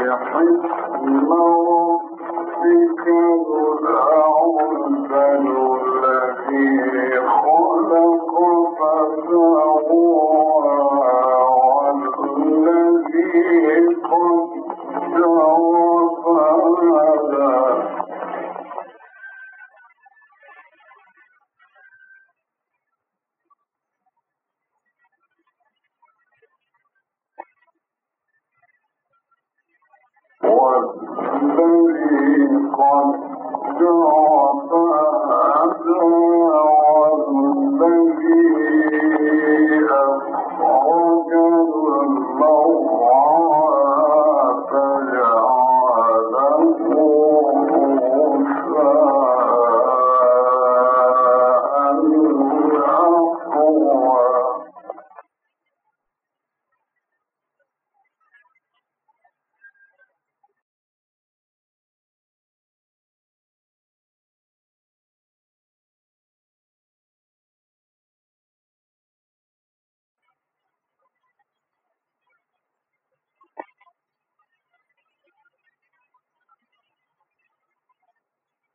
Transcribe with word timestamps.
بحق 0.00 1.02
موتك 1.30 3.04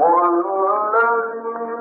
والذي 0.00 1.75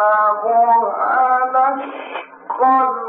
ويتجنبها 0.00 1.38
الأشقى 1.44 2.99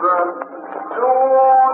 The 0.00 0.06
two 0.96 1.69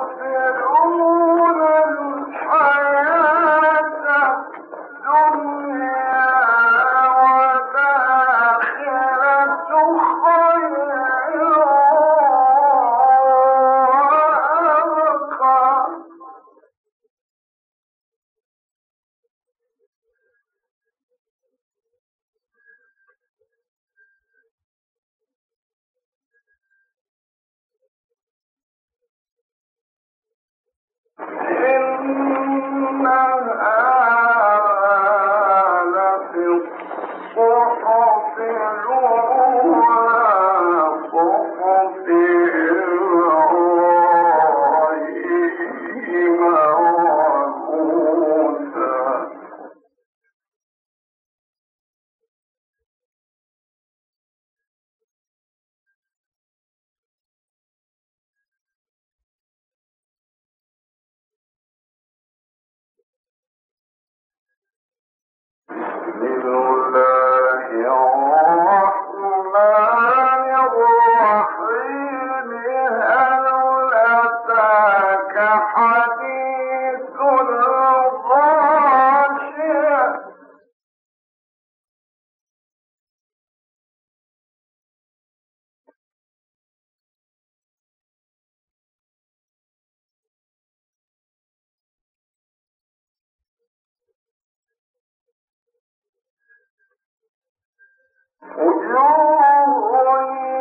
وجوه 98.55 100.56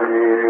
Hare 0.00 0.49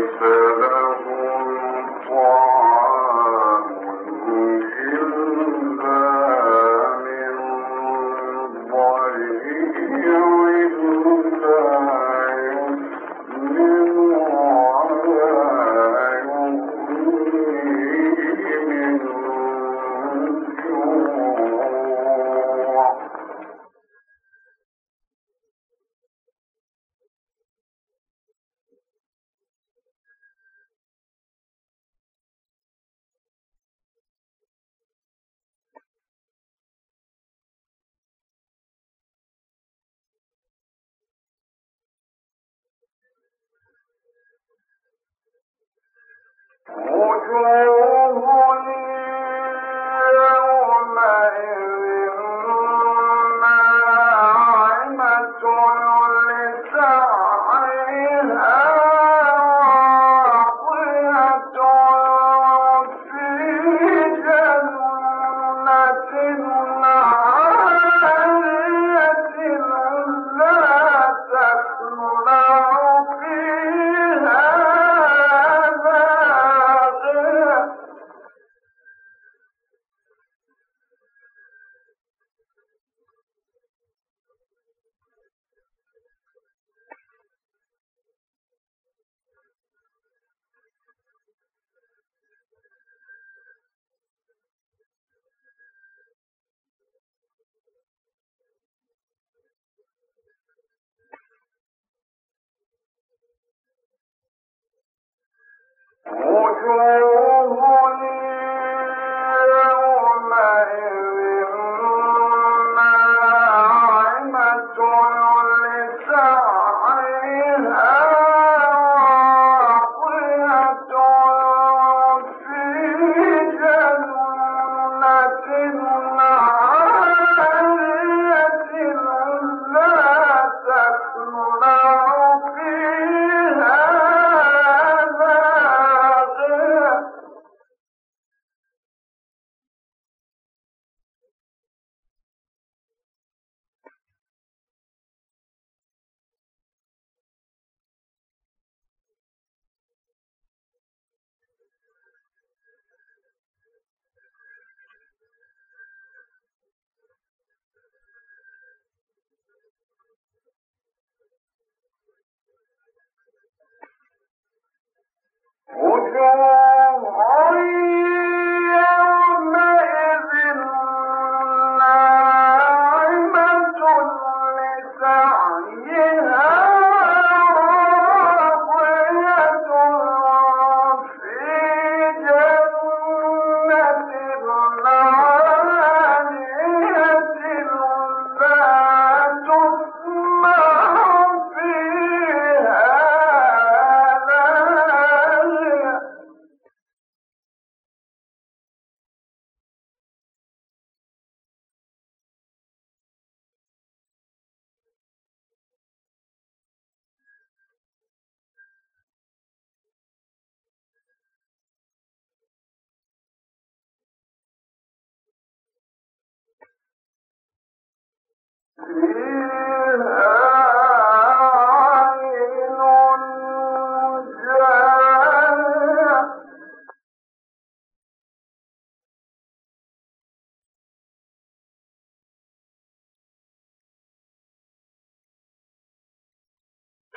وجوه 165.76 167.10
عريضة 167.20 168.19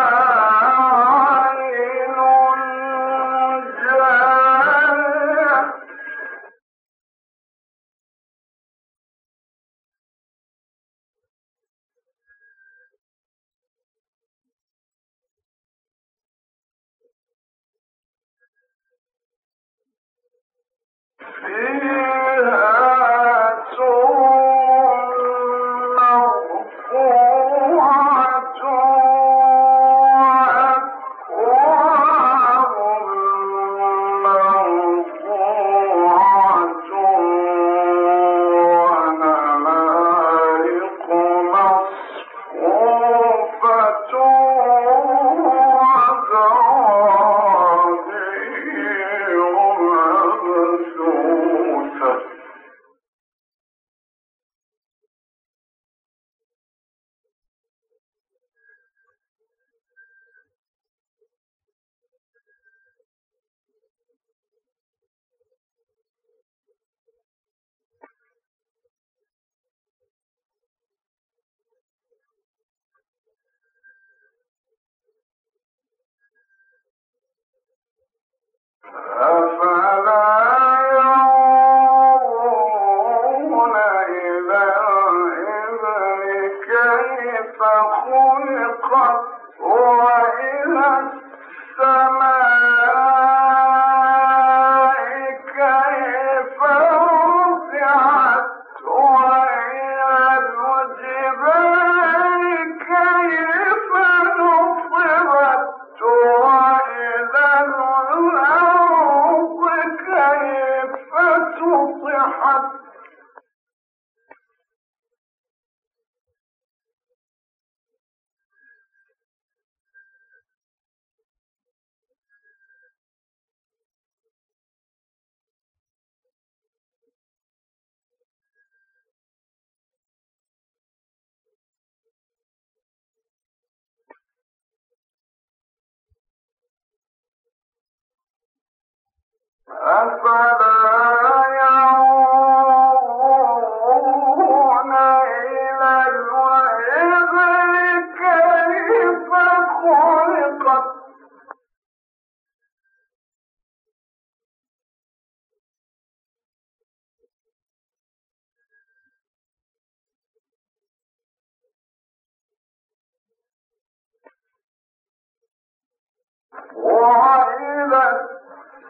Uh, 78.86 79.33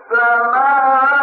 فذكر 0.09 1.22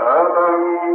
وثمود 0.00 0.92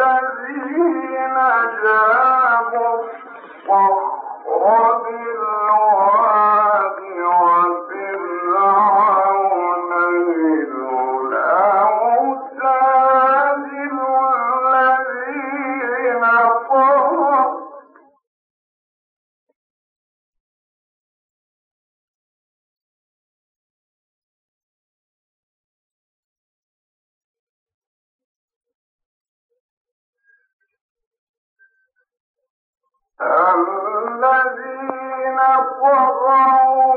الذين 0.00 1.36
جابوا 1.82 2.94
الصخر 3.00 4.20
الذين 33.22 35.10
كفروا 35.80 36.94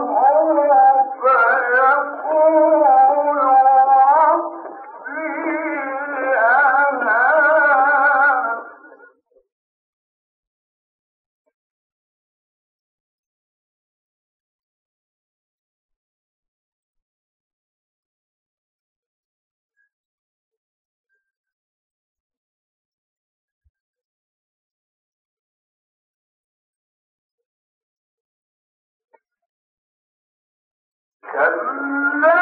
Oh, 0.00 0.27
الله 31.78 32.37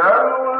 Carlos 0.00 0.59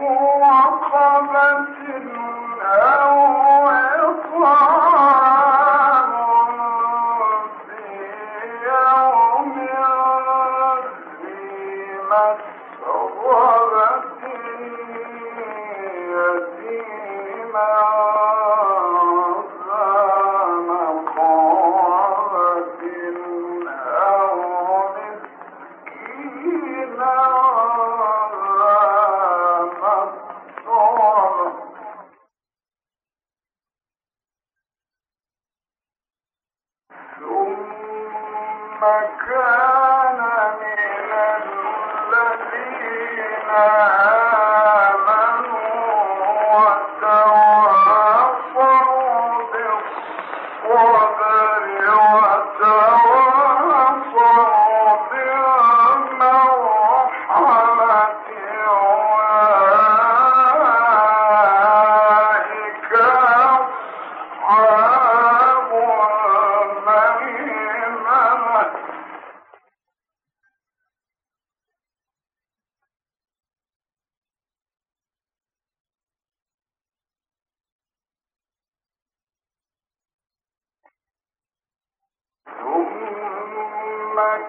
الله 0.00 0.54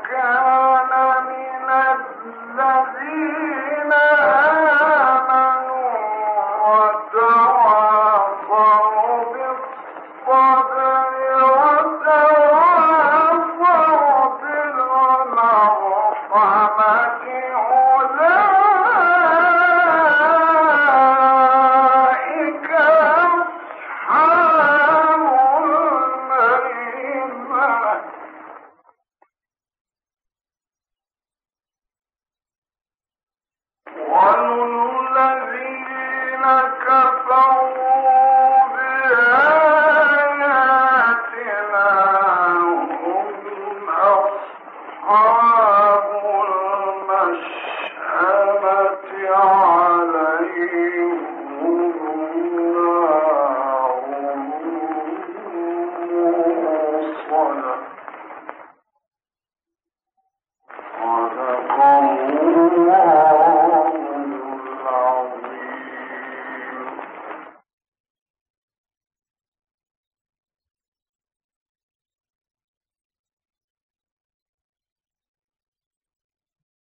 كان 0.09 0.54